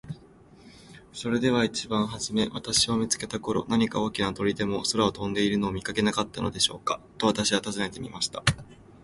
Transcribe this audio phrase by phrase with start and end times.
[1.13, 8.41] 「それでは一番はじめ私を見つけた頃、何か大きな鳥でも空を飛んでいるのを見かけなかったでしょうか。」と私は尋ねてみました。